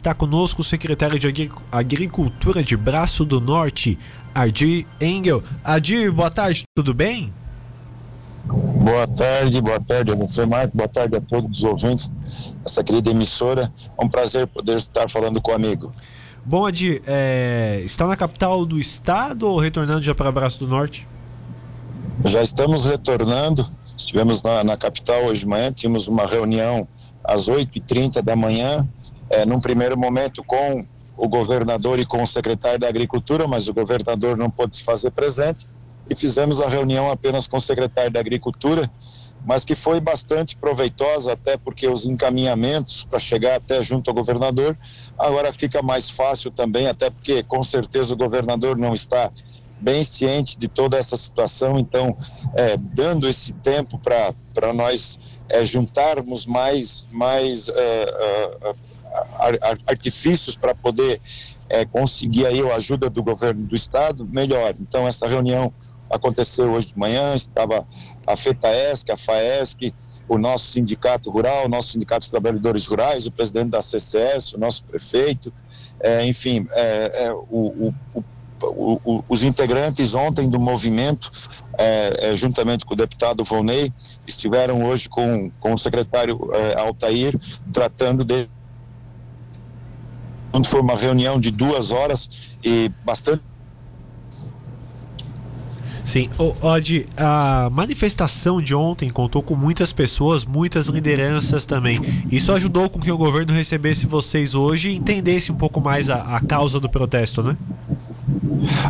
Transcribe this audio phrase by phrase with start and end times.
[0.00, 3.98] Está conosco o secretário de Agricultura de Braço do Norte,
[4.32, 5.42] Adir Engel.
[5.64, 7.34] Adir, boa tarde, tudo bem?
[8.44, 12.08] Boa tarde, boa tarde a você, Marco, boa tarde a todos os ouvintes
[12.62, 13.72] dessa querida emissora.
[13.98, 15.92] É um prazer poder estar falando com o amigo.
[16.44, 17.82] Bom, Adir, é...
[17.84, 21.08] está na capital do estado ou retornando já para Braço do Norte?
[22.24, 23.66] Já estamos retornando.
[23.96, 26.86] Estivemos na, na capital hoje de manhã, tínhamos uma reunião
[27.28, 28.88] às 8h30 da manhã
[29.30, 30.84] é, num primeiro momento com
[31.16, 35.10] o governador e com o secretário da Agricultura, mas o governador não pôde se fazer
[35.10, 35.66] presente,
[36.10, 38.90] e fizemos a reunião apenas com o secretário da Agricultura,
[39.44, 44.76] mas que foi bastante proveitosa, até porque os encaminhamentos para chegar até junto ao governador
[45.18, 49.30] agora fica mais fácil também, até porque com certeza o governador não está
[49.80, 52.16] bem ciente de toda essa situação, então,
[52.54, 55.18] é, dando esse tempo para nós
[55.48, 58.88] é, juntarmos mais, mais é, é
[59.86, 61.20] artifícios para poder
[61.68, 64.74] é, conseguir aí a ajuda do governo do estado, melhor.
[64.80, 65.72] Então essa reunião
[66.10, 67.86] aconteceu hoje de manhã, estava
[68.26, 69.94] a FETAESC, a FAESC,
[70.28, 74.58] o nosso sindicato rural, o nosso sindicato de trabalhadores rurais, o presidente da CCS, o
[74.58, 75.52] nosso prefeito,
[76.00, 78.24] é, enfim, é, é, o, o,
[79.28, 81.30] os integrantes ontem do movimento,
[81.76, 83.92] é, juntamente com o deputado Volney,
[84.26, 87.34] estiveram hoje com, com o secretário é, Altair,
[87.72, 88.48] tratando de
[90.64, 93.42] foi uma reunião de duas horas e bastante
[96.08, 96.30] Sim,
[96.62, 102.00] Odd, a manifestação de ontem contou com muitas pessoas, muitas lideranças também.
[102.32, 106.34] Isso ajudou com que o governo recebesse vocês hoje e entendesse um pouco mais a,
[106.34, 107.58] a causa do protesto, né?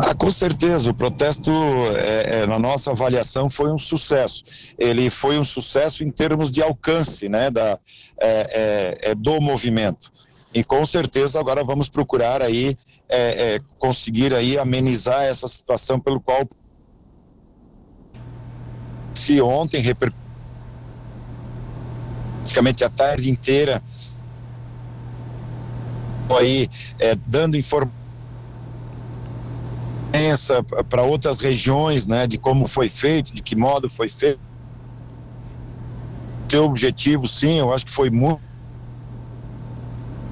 [0.00, 1.50] Ah, com certeza, o protesto,
[1.96, 4.42] é, é, na nossa avaliação, foi um sucesso.
[4.78, 7.78] Ele foi um sucesso em termos de alcance né, da,
[8.20, 10.12] é, é, é do movimento
[10.52, 12.76] e com certeza agora vamos procurar aí
[13.08, 16.48] é, conseguir aí amenizar essa situação pelo qual
[19.12, 20.22] se ontem repercutiu
[22.38, 23.82] praticamente a tarde inteira
[26.38, 26.68] aí
[27.26, 27.56] dando
[30.88, 34.40] para outras regiões, né, de como foi feito, de que modo foi feito.
[36.48, 38.40] Seu objetivo, sim, eu acho que foi muito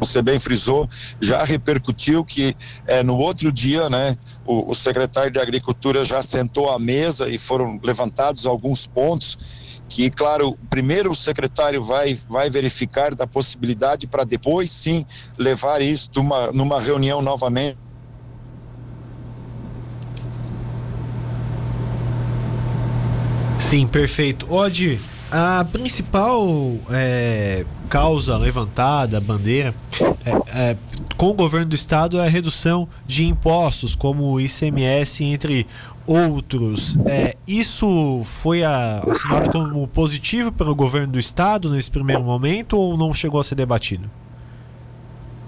[0.06, 0.88] você bem frisou,
[1.20, 2.56] já repercutiu que
[2.88, 7.38] é, no outro dia, né, o, o secretário de Agricultura já sentou à mesa e
[7.38, 14.24] foram levantados alguns pontos que, claro, primeiro o secretário vai, vai verificar da possibilidade para
[14.24, 15.06] depois sim
[15.38, 17.78] levar isso numa, numa reunião novamente.
[23.72, 24.54] Sim, perfeito.
[24.54, 25.00] Odir,
[25.30, 26.46] a principal
[26.90, 29.74] é, causa levantada, bandeira,
[30.26, 30.76] é, é,
[31.16, 35.66] com o governo do estado é a redução de impostos, como o ICMS, entre
[36.06, 36.98] outros.
[37.06, 42.98] É, isso foi a, assinado como positivo pelo governo do estado nesse primeiro momento ou
[42.98, 44.10] não chegou a ser debatido?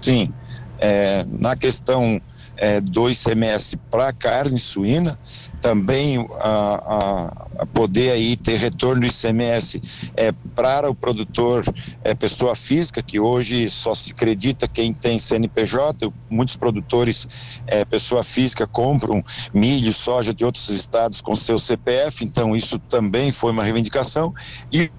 [0.01, 0.33] Sim.
[0.79, 2.19] É, na questão
[2.57, 5.17] é, do ICMS para carne suína,
[5.61, 9.81] também a, a, poder aí ter retorno do ICMS
[10.15, 11.63] é, para o produtor
[12.03, 18.23] é, pessoa física, que hoje só se acredita quem tem CNPJ, muitos produtores é, pessoa
[18.23, 19.23] física compram
[19.53, 24.33] milho, soja de outros estados com seu CPF, então isso também foi uma reivindicação
[24.71, 24.89] e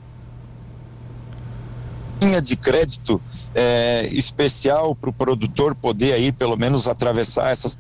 [2.27, 3.21] linha de crédito
[3.55, 7.79] é, especial para o produtor poder aí pelo menos atravessar essas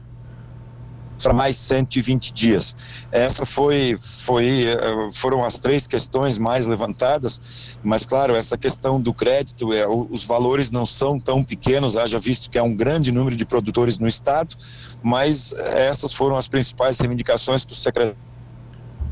[1.23, 2.77] para mais 120 dias.
[3.11, 9.15] Essa foi, foi, é, foram as três questões mais levantadas, mas claro, essa questão do
[9.15, 13.34] crédito, é, os valores não são tão pequenos, haja visto que há um grande número
[13.34, 14.55] de produtores no estado,
[15.03, 18.17] mas essas foram as principais reivindicações que o secretário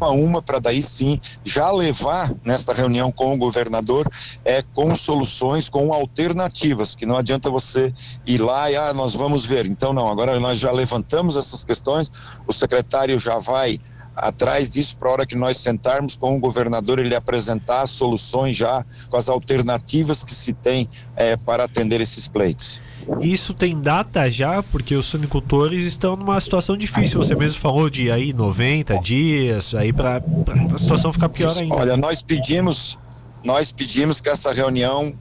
[0.05, 4.09] a uma para daí sim já levar nesta reunião com o governador
[4.45, 7.93] é com soluções, com alternativas, que não adianta você
[8.27, 9.67] ir lá e ah, nós vamos ver.
[9.67, 12.11] Então não, agora nós já levantamos essas questões,
[12.47, 13.81] o secretário já vai
[14.15, 18.57] atrás disso para a hora que nós sentarmos com o governador ele apresentar as soluções
[18.57, 22.83] já com as alternativas que se tem é, para atender esses pleitos.
[23.21, 27.23] Isso tem data já, porque os sonicultores estão numa situação difícil.
[27.23, 30.23] Você mesmo falou de aí 90 dias, aí para
[30.75, 31.75] a situação ficar pior ainda.
[31.75, 32.99] Olha, nós pedimos,
[33.45, 35.15] nós pedimos que essa reunião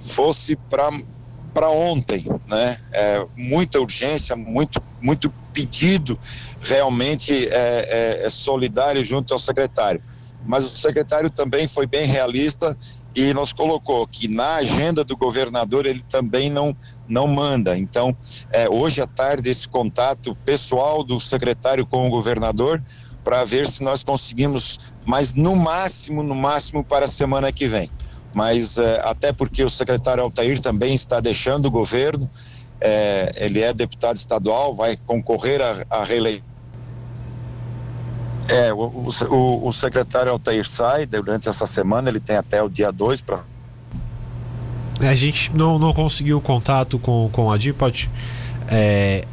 [0.00, 2.76] fosse para ontem, né?
[2.92, 6.18] É, muita urgência, muito muito pedido,
[6.62, 10.02] realmente é, é, é solidário junto ao secretário.
[10.46, 12.76] Mas o secretário também foi bem realista
[13.14, 16.76] e nos colocou que na agenda do governador ele também não,
[17.06, 17.78] não manda.
[17.78, 18.16] Então,
[18.50, 22.82] é, hoje à tarde, esse contato pessoal do secretário com o governador
[23.24, 27.90] para ver se nós conseguimos, mas no máximo, no máximo para a semana que vem.
[28.34, 32.28] Mas é, até porque o secretário Altair também está deixando o governo,
[32.80, 36.54] é, ele é deputado estadual, vai concorrer à reeleição
[38.48, 42.92] é, o, o, o secretário Altair sai durante essa semana, ele tem até o dia
[42.92, 43.42] 2 para.
[45.00, 48.10] É, a gente não, não conseguiu contato com, com a Dipot.
[48.68, 49.24] É,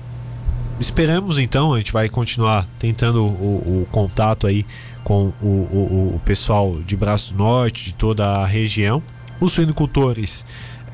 [0.80, 4.66] esperamos então, a gente vai continuar tentando o, o contato aí
[5.04, 9.02] com o, o, o, pessoal de Braço Norte, de toda a região.
[9.40, 10.46] Os suinocultores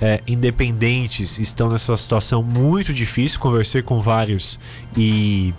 [0.01, 3.39] é, independentes estão nessa situação muito difícil.
[3.39, 4.59] Conversei com vários
[4.95, 5.53] e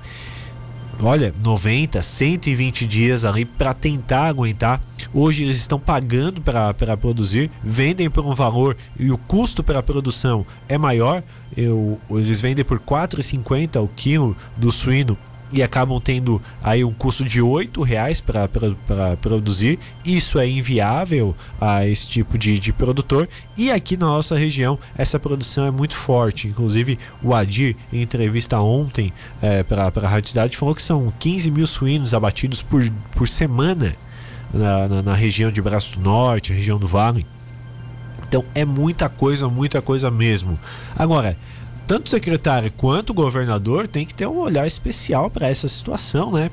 [1.01, 4.81] olha, 90, 120 dias ali para tentar aguentar.
[5.13, 9.83] Hoje eles estão pagando para produzir, vendem por um valor e o custo para a
[9.83, 11.23] produção é maior.
[11.57, 15.17] Eu, eles vendem por R$ 4,50 o quilo do suíno
[15.53, 18.49] e acabam tendo aí um custo de oito reais para
[19.21, 19.79] produzir.
[20.05, 23.29] Isso é inviável a esse tipo de, de produtor.
[23.57, 26.49] E aqui na nossa região essa produção é muito forte.
[26.49, 31.51] Inclusive o Adir, em entrevista ontem é, para a Rádio Cidade, falou que são 15
[31.51, 33.97] mil suínos abatidos por, por semana
[34.53, 37.27] na, na, na região de Braço do Norte, região do Vale.
[38.29, 40.59] Então é muita coisa, muita coisa mesmo.
[40.97, 41.37] Agora,
[41.89, 46.31] tanto o secretário quanto o governador tem que ter um olhar especial para essa situação,
[46.31, 46.51] né?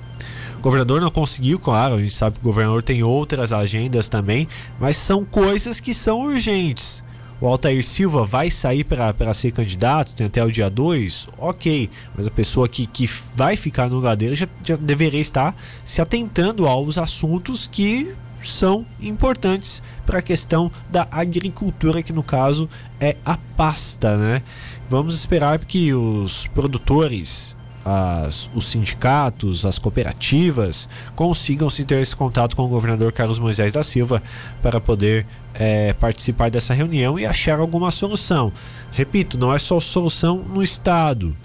[0.58, 4.48] O governador não conseguiu, claro, a gente sabe que o governador tem outras agendas também,
[4.80, 7.04] mas são coisas que são urgentes.
[7.42, 12.26] O Altair Silva vai sair para ser candidato, tem até o dia 2, ok, mas
[12.26, 15.54] a pessoa que, que vai ficar no lugar dele já, já deveria estar
[15.84, 18.16] se atentando aos assuntos que
[18.52, 22.70] são importantes para a questão da agricultura, que no caso
[23.00, 24.42] é a pasta, né?
[24.90, 32.56] Vamos esperar que os produtores, as, os sindicatos, as cooperativas consigam se ter esse contato
[32.56, 34.22] com o governador Carlos Moisés da Silva
[34.62, 38.52] para poder é, participar dessa reunião e achar alguma solução.
[38.92, 41.36] Repito, não é só solução no estado.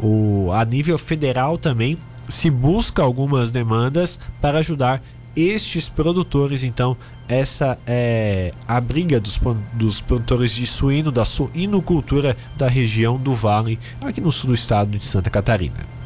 [0.00, 1.98] O, a nível federal também
[2.28, 5.02] se busca algumas demandas para ajudar
[5.40, 6.96] estes produtores, então,
[7.28, 9.40] essa é a briga dos,
[9.74, 14.96] dos produtores de suíno, da suinocultura da região do Vale, aqui no sul do estado
[14.96, 15.97] de Santa Catarina.